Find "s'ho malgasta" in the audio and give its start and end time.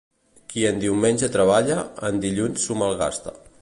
2.67-3.41